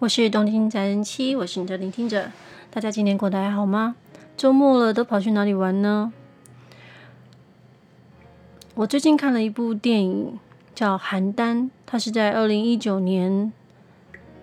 [0.00, 2.28] 我是东京宅人妻，我是你的聆听者。
[2.68, 3.94] 大家今天过得还好吗？
[4.36, 6.12] 周末了，都跑去哪里玩呢？
[8.74, 10.38] 我最近看了一部电影，
[10.74, 13.52] 叫《邯郸》，它是在二零一九年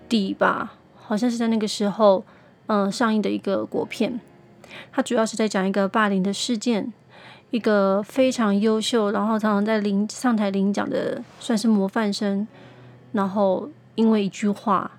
[0.07, 2.23] 底吧，好像是在那个时候，
[2.68, 4.21] 嗯、上映的一个国片。
[4.93, 6.93] 它主要是在讲一个霸凌的事件，
[7.49, 12.47] 一个非常优秀，然后常常在领上台领奖的，算是模范生，
[13.11, 14.89] 然后因为一句话。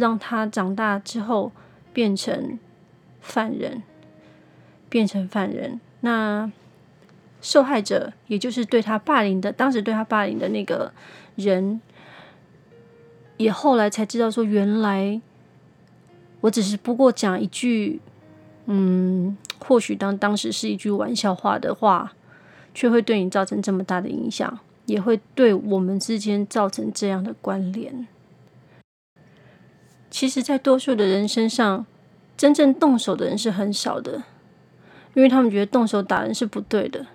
[0.00, 1.52] 让他长大之后
[1.92, 2.58] 变成
[3.20, 3.82] 犯人，
[4.88, 5.78] 变成犯人。
[6.00, 6.50] 那
[7.42, 10.90] 受害者，也就是对他霸凌的，当时对他霸凌的那个
[11.36, 11.80] 人，
[13.36, 15.20] 也后来才知道说，原来
[16.40, 18.00] 我只是不过讲一句，
[18.64, 22.14] 嗯，或许当当时是一句玩笑话的话，
[22.74, 28.06] 却会对你造成这么大的影响，也会对我们之间造成这样的关联。
[30.10, 31.86] 其实，在多数的人身上，
[32.36, 34.24] 真正动手的人是很少的，
[35.14, 37.06] 因为他们觉得动手打人是不对的。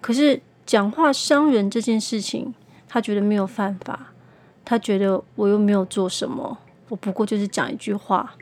[0.00, 2.54] 可是，讲话伤人这件事情，
[2.88, 4.12] 他觉得没有犯法，
[4.64, 8.36] 他觉得我又没有做什么，我不过就是讲一句话。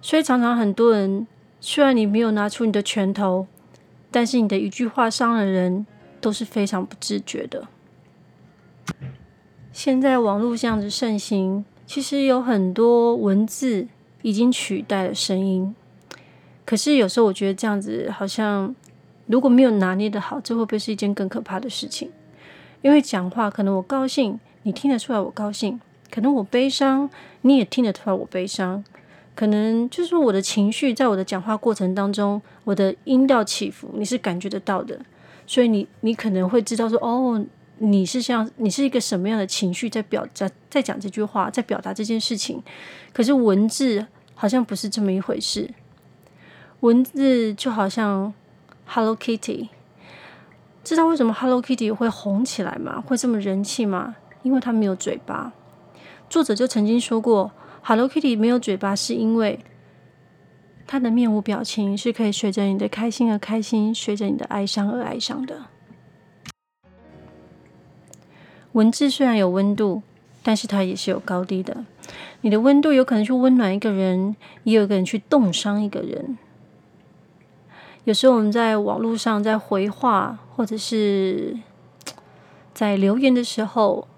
[0.00, 1.26] 所以，常常很多人，
[1.60, 3.48] 虽然你没有拿出你的拳头，
[4.12, 5.84] 但是你的一句话伤了人，
[6.20, 7.66] 都是非常不自觉的。
[9.72, 11.64] 现在网络这样子盛行。
[11.92, 13.86] 其实有很多文字
[14.22, 15.74] 已经取代了声音，
[16.64, 18.74] 可是有时候我觉得这样子好像
[19.26, 22.08] 如果没有拿捏得好，这会不会是一件更可怕的事情？
[22.80, 25.78] 因为讲话可能我高兴，你听得出来我高兴；
[26.10, 27.10] 可能我悲伤，
[27.42, 28.82] 你也听得出来我悲伤。
[29.34, 34.98] 可能就是我的情绪在我的讲话过程当中，我的音调起伏，你是感觉得到的，
[35.46, 37.44] 所以你你可能会知道说哦。
[37.84, 42.62] 你是像你是一个什么样的情绪在表在在讲这句话，在表达这件事情？
[43.12, 45.68] 可是文字好像不是这么一回事。
[46.78, 48.32] 文字就好像
[48.86, 49.68] Hello Kitty，
[50.84, 53.00] 知道为什么 Hello Kitty 会红起来吗？
[53.00, 54.14] 会这么人气吗？
[54.44, 55.52] 因为它没有嘴巴。
[56.30, 57.50] 作者就曾经说过
[57.82, 59.58] ，Hello Kitty 没有嘴巴是因为
[60.86, 65.66] 它的面无表情是可以随着你的开心而开心，随着你的哀伤而哀伤的。
[68.72, 70.02] 文字虽然有温度，
[70.42, 71.84] 但是它也是有高低的。
[72.40, 74.34] 你的温度有可能去温暖一个人，
[74.64, 76.36] 也有可能去冻伤一个人。
[78.04, 81.56] 有时候我们在网络上在回话，或者是
[82.74, 84.08] 在留言的时候，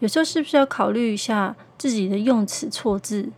[0.00, 3.30] 有时候是不是要考虑一下自己的用词错字？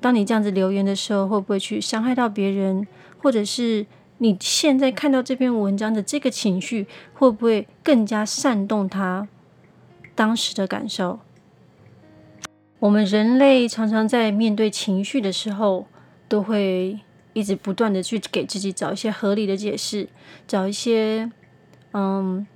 [0.00, 2.86] 当你这样子留言的时候，会不会去伤害到别人？
[3.22, 3.86] 或者是
[4.18, 9.28] 你现在看到这篇文章的这个情绪，会不会更加煽动他？
[10.14, 11.20] 当时的感受，
[12.78, 15.86] 我们人类常常在面对情绪的时候，
[16.28, 17.00] 都会
[17.32, 20.08] 一直不断的去给自己找一些合理的解释，
[20.46, 21.30] 找一些
[21.92, 22.46] 嗯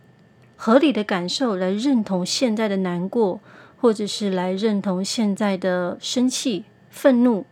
[0.57, 3.41] 合理的感受来认同现在的难过，
[3.79, 7.47] 或者是来认同现在的生气、愤怒。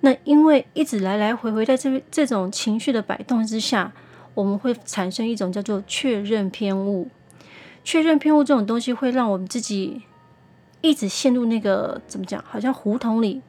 [0.00, 3.92] 那因为一直来来回回在这这种情绪的摆动之下，
[4.34, 7.08] 我们会产生一种叫做确认偏误。
[7.84, 10.02] 确认偏误这种东西会让我们自己
[10.80, 13.40] 一直陷入那个怎么讲，好像胡同里，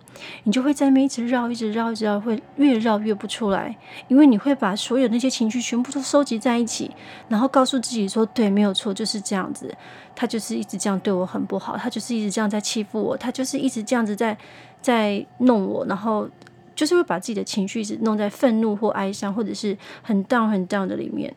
[0.44, 3.76] 你就会在那边一直绕，一直绕，一直绕，会越绕越不出来，
[4.08, 6.92] 因为你会把所有那些情绪全部都收集在一起，
[7.28, 9.76] 然后告诉自己说，对，没有错，就是这样子，
[10.16, 14.38] 他就是一直这样对我很不好，他就是一直这样在欺负我，他就是一直这样子在
[14.82, 16.30] 在弄我，然后
[16.76, 21.34] 就是会把自己的情绪一直弄在愤怒或哀伤或者是很 down 很 down 的里面。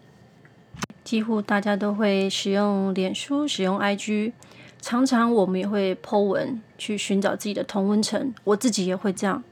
[1.04, 4.32] 几乎大家都会使用脸书、使用 IG，
[4.80, 8.34] 常常我们也会 po 文去寻找自己的同温层。
[8.42, 9.44] 我自己也会这样，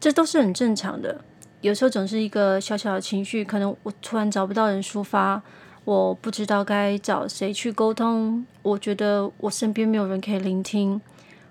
[0.00, 1.20] 这都是很正常的。
[1.60, 5.40] 有时候总是一个小小的情绪，可能我突然找不到人抒发，
[5.84, 8.44] 我不知道该找谁去沟通。
[8.62, 11.00] 我觉得我身边没有人可以聆听，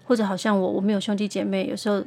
[0.03, 1.67] 或者好像我我没有兄弟姐妹。
[1.67, 2.03] 有时候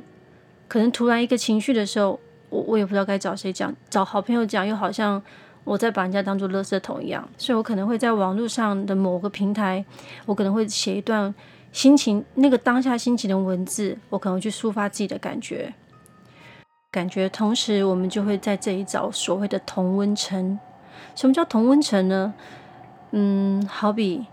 [0.68, 5.22] 可能突然一个情绪的时候，我我也不知道该找谁讲，找好朋友讲又好像。
[5.66, 9.84] 我在把人家当做垃圾桶一样，所以我可能会在网络上的某个平台，
[10.24, 11.34] 我可能会写一段
[11.72, 15.74] 心情，那个当下心情的文字，我可能去抒发自己的感觉，
[16.92, 17.28] 感觉。
[17.28, 20.56] 同时，我们就会在这里找所谓的同温层。
[21.16, 22.32] 什么叫同温层呢？
[23.10, 24.24] 嗯，好比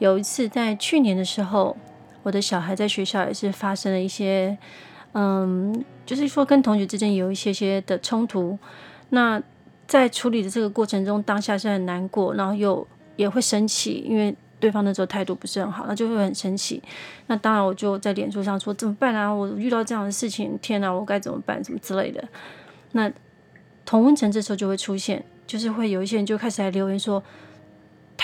[0.00, 1.76] 有一次在去年的时候，
[2.24, 4.58] 我的小孩在学校也是发生了一些，
[5.12, 8.58] 嗯，就是说跟同学之间有一些些的冲突，
[9.10, 9.40] 那。
[9.86, 12.86] 在处理的这个过程中，当下是很难过，然后又
[13.16, 16.82] 也会生气，因为对方那时候态度不是很好，那就会很生气。
[17.26, 19.28] 那当然我就在脸书上说怎么办啊？
[19.28, 21.62] 我遇到这样的事情，天哪，我该怎么办？
[21.62, 22.22] 什么之类的。
[22.92, 23.10] 那
[23.84, 27.22] 同温层这时候就会出现，就是会有一些人就开始来留言说。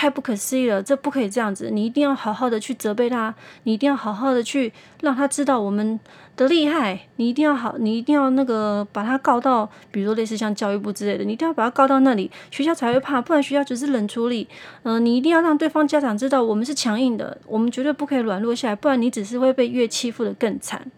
[0.01, 1.69] 太不可思议了，这不可以这样子！
[1.69, 5.99] 你一定要好好的去责备他，你一定要好好的去让他知道我们
[6.35, 7.01] 的厉害。
[7.17, 14.47] 你一定要好，你一定要那个把他告到，比如说类似像教育部之类的，你一定要把他告到那里，学校才会怕，不然学校只是冷处理。
[14.81, 20.89] 嗯、你一定要让对方家长知道我们是强硬的，我们绝对不可以软弱下来，不然你只是会被越欺负得更惨。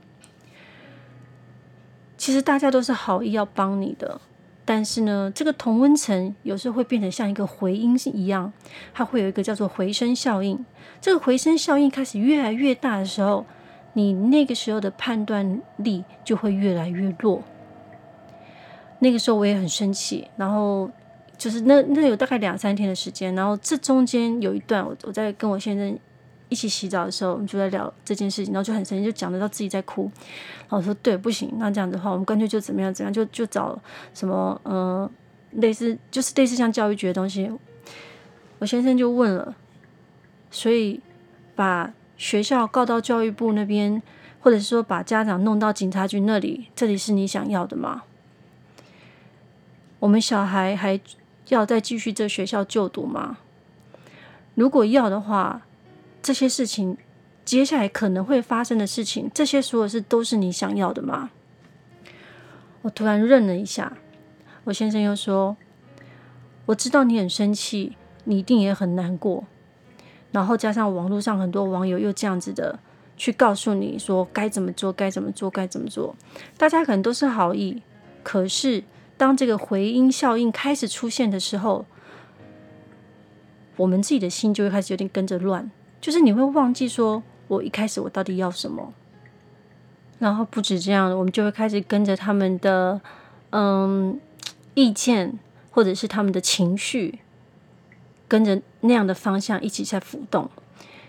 [2.16, 4.22] 其实大家都是好意要帮你的。
[4.65, 8.51] 但是呢，这个同温层有时候会变成像一个回音一样，
[8.94, 10.65] 它会有一个叫做回声效应。
[11.01, 13.45] 这个回声效应开始越来越大的时候，
[13.94, 17.44] 你那个时候的判断力就会越来越弱。
[19.00, 20.89] 那个时候我也很生气，然后
[21.38, 26.00] 就是那那有大概两三天的时间，然后这中间有一段我我在跟我先生。
[26.54, 30.04] 一起洗澡的时候，我们就在聊这件事情，然后就很生气，就讲得到自己在哭。
[30.60, 33.82] 然后我说：“对，不行，那这样的话，我们干脆就怎么样怎么样，就就找
[34.14, 35.12] 什么嗯、呃，
[35.54, 37.52] 类似就是类似像教育局的东西。”
[38.60, 39.56] 我先生就问了，
[40.52, 41.02] 所以
[41.56, 44.00] 把学校告到教育部那边，
[44.40, 48.04] 或者是说把家长弄到警察局那里，这里是你想要的吗？
[49.98, 51.02] 我们小孩还
[51.48, 53.40] 要再继续这学校就读吗？
[54.54, 55.64] 如果要的话。
[56.24, 56.98] 这些事情，
[57.44, 61.31] 接下来可能会发生的事情，这些所有事都是你想要的吗？
[62.81, 63.98] 我突然愣了一下，
[64.64, 65.58] 我先生又说
[66.68, 69.44] ：“我知道你很生气，你一定也很难过。
[70.31, 72.80] 然后加上网络上很多网友又这样子的
[73.18, 76.16] 去告诉你说该怎么做，该怎么做，该怎么做。
[76.58, 77.84] 大家可能都是好意，
[78.24, 78.84] 可是
[79.18, 81.86] 当这个回音效应开始出现的时候，
[83.76, 85.69] 我们自己的心就会开始有点跟着乱。”
[86.04, 88.92] 就是你会忘记说，我一开始我到底要什么，
[90.20, 93.00] 然后不止这样，我们就会开始跟着他们的
[93.52, 94.20] 嗯
[94.74, 95.40] 意见，
[95.72, 97.20] 或者是他们的情绪，
[98.28, 100.50] 跟着那样的方向一起在浮动。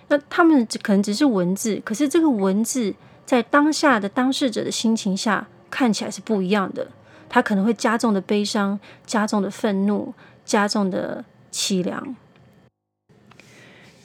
[0.06, 2.94] 那他们可能只是文字，可是这个文字
[3.26, 6.86] 在当下的当事者的心情下看起来是不一样的，
[7.28, 10.14] 他可能会加重的悲伤，加重的愤怒，
[10.44, 12.14] 加重的凄凉。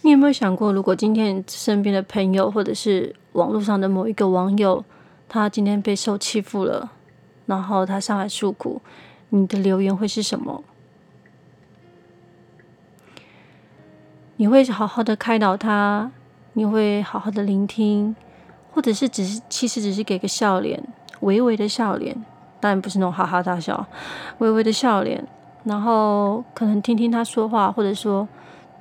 [0.01, 4.84] 你有没有想过，如果今天身边的朋友，或者是网络上的某一个网友，
[5.28, 6.92] 他今天被受欺负了，
[7.46, 8.81] 然后他上来诉苦，
[9.30, 10.63] 你的留言会是什么？
[14.38, 16.10] 你会好好的开导他，
[16.54, 18.16] 你会好好的聆听，
[18.72, 20.81] 或者是只是其实只是给个笑脸，
[21.19, 22.16] 微微的笑脸，
[22.62, 23.86] 当然不是那种哈哈大笑，
[24.38, 25.28] 微微的笑脸，
[25.66, 28.25] 然后可能听听他说话，或者说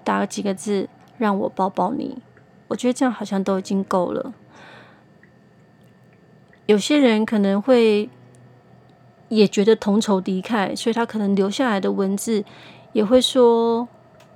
[0.04, 0.88] 打个几个字。
[1.18, 2.22] 让我抱抱你，
[2.68, 4.32] 我觉得这样好像都已经够了。
[6.66, 8.08] 有些人可能会
[9.28, 12.44] 也觉得同仇敌忾，所以他可能留下来的文字
[12.92, 13.88] 也会说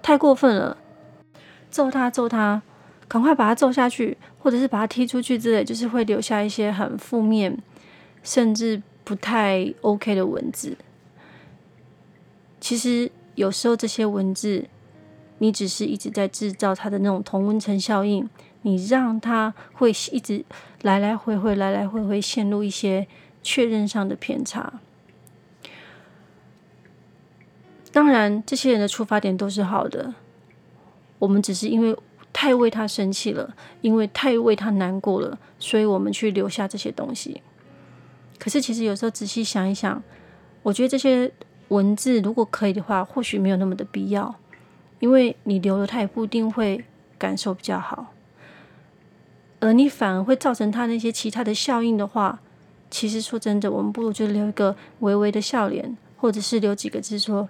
[0.03, 0.77] 太过分了，
[1.71, 2.63] 揍他揍他，
[3.07, 7.57] 赶快把他揍下去，或者是把他踢出去之类，就是会留下一些很负面，
[8.23, 10.77] 甚至不太 OK 的文字。
[12.61, 14.67] 其实有时候这些文字。
[15.43, 18.31] 你只是一直在制造他的那种同温层效应，
[18.63, 20.45] 你让他会一直
[20.83, 23.09] 来来回回、来来回回陷入一些
[23.43, 24.75] 确认上的偏差。
[27.91, 30.15] 当然，这些人的出发点都是好的，
[31.19, 31.97] 我们只是因为
[32.33, 37.43] 太为他生气了，因为太为他难过了，所以我们去留下这些东西。
[38.39, 40.01] 可是，其实有时候仔细想一想，
[40.63, 41.33] 我觉得这些
[41.67, 44.37] 文字如果可以的话，或许没有那么的必要。
[45.03, 46.85] 因为你留了，他也不一定会
[47.19, 48.13] 感受比较好，
[49.59, 52.39] 而你反而会造成他那些其他的效应的话，
[52.89, 57.49] 其实说真的，我们不如就留一个微微的笑脸，或者是留几个字说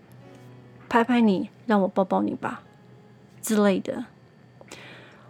[0.86, 2.62] “拍拍你，让我抱抱你吧”
[3.40, 4.04] 之类的。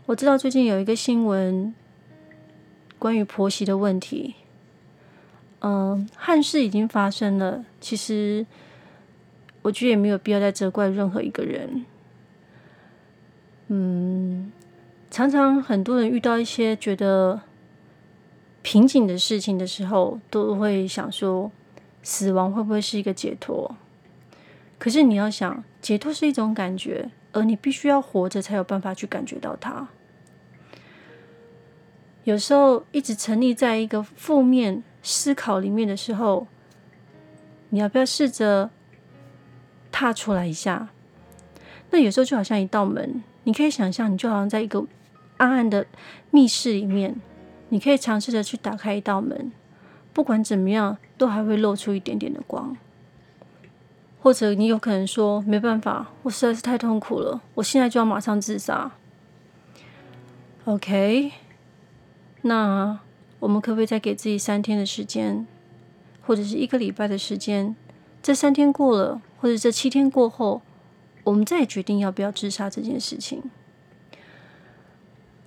[0.06, 1.72] 我知道最近有一个新闻，
[2.98, 4.34] 关于婆媳的问题，
[5.60, 8.44] 嗯，憾事已经发生了，其实。
[9.66, 11.85] 我觉得也没有必要再责怪任何一个人。
[13.66, 14.52] 嗯，
[15.11, 17.40] 常常很多人遇到一些觉得
[18.62, 21.50] 瓶颈的事情的时候，都会想说，
[22.00, 23.75] 死亡会不会是一个解脱？
[24.78, 29.88] 可是你要想，解脱是一种感觉，而你必须要活着才有办法去感觉到它。
[32.23, 36.46] 有时候一直沉溺在一个负面思考里面的时候，
[37.70, 38.70] 你要不要试着？
[39.98, 40.90] 踏出来一下，
[41.88, 44.84] 那有时候就好像一道门，你可以想象，你就好像在一个
[45.38, 45.86] 暗暗的
[46.30, 47.18] 密室里面，
[47.70, 49.50] 你可以尝试着去打开一道门，
[50.12, 52.76] 不管怎么样，都还会露出一点点的光。
[54.20, 58.92] 或者你有可能说，没办法，我实在是太痛苦了，我现在就要马上自杀。
[60.66, 61.32] OK，
[62.42, 63.00] 那
[63.38, 65.46] 我们可不可以再给自己三天的时间，
[66.26, 67.74] 或者是一个礼拜的时间？
[68.22, 70.62] 这三天过了，或者这七天过后，
[71.24, 73.50] 我们再决定要不要自杀这件事情。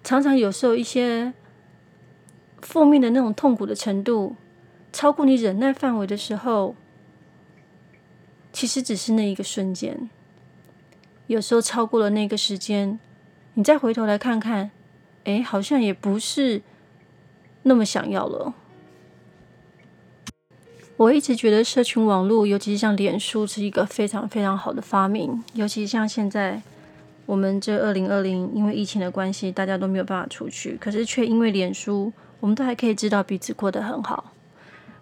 [0.04, 1.34] 常常有时候一些
[2.62, 4.36] 负面的那种痛苦的程度，
[4.92, 6.76] 超过你忍耐范围的时候，
[8.52, 10.10] 其实只是那一个瞬间。
[11.28, 13.00] 有时候超过了那个时间，
[13.54, 14.72] 你再回头来看看，
[15.26, 16.62] 哎，好像也不是
[17.64, 18.54] 那么想要了。
[21.00, 25.42] 我一直觉得社群网络，尤其是像脸书，是一个非常非常好的发明。
[25.54, 26.62] 尤其像现在，
[27.26, 34.34] 我们这二零二零，因为疫情的关系，大家都没有办法出去，可是却因为脸书，我们都还可以知道彼此过得很好，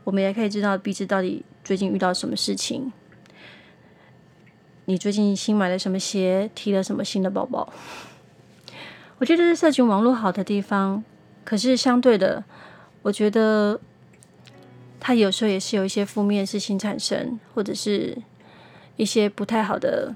[0.04, 2.94] 我们也可以知道彼此到底最近遇到什么事情。
[4.86, 6.52] 你最近新买了什么鞋？
[6.54, 7.68] 提了什么新的包包？
[9.18, 11.04] 我觉得是社群网络好的地方，
[11.44, 12.44] 可是相对的，
[13.02, 13.80] 我觉得。
[15.00, 18.18] 它有时候也是有一些负面事情产生，或者是
[18.96, 20.16] 一些不太好的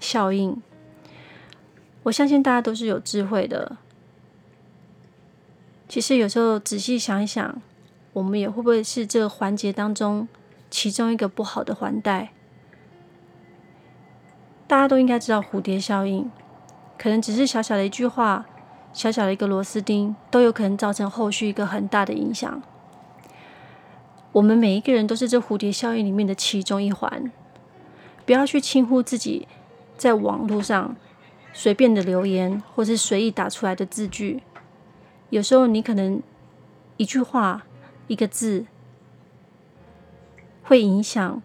[0.00, 0.62] 效应。
[2.04, 3.76] 我相信大家都是有智慧的。
[5.88, 7.60] 其实有时候仔细想一想，
[8.12, 10.28] 我们也会不会是这个环节当中
[10.70, 12.32] 其中一个不好的环带？
[14.66, 16.30] 大家都应该知道蝴蝶效应，
[16.98, 18.46] 可能只是小小的一句话，
[18.92, 22.62] 小小的一个螺丝钉，都有可能造成后续一个很大的影响。
[24.32, 27.32] 我们每一个人都是这蝴蝶效应里面的其中一环，
[28.26, 29.48] 不要去轻忽自己
[29.96, 30.96] 在网络上
[31.52, 34.42] 随便的留言，或是随意打出来的字句。
[35.30, 36.22] 有时候你可能
[36.98, 37.66] 一句话、
[38.06, 38.66] 一个字，
[40.62, 41.42] 会影响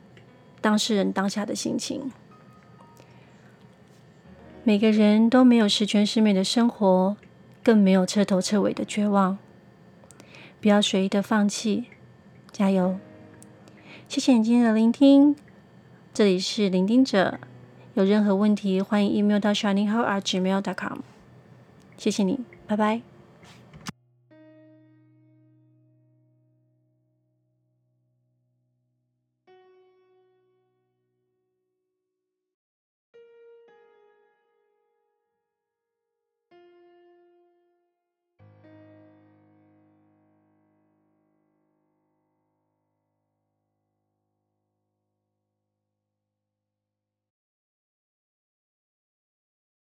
[0.60, 2.12] 当事人当下的心情。
[4.64, 7.18] 每个人都没有十全十美的生活，
[7.64, 9.38] 更没有彻头彻尾的绝望。
[10.62, 11.86] 不要随意的放弃。
[12.54, 12.98] 加油！
[14.08, 15.36] 谢谢你今天的聆听，
[16.14, 17.40] 这里是聆听者。
[17.96, 21.00] 有任何问题，欢迎 email 到 shiningheart@gmail.com。
[21.98, 23.13] 谢谢你，拜拜。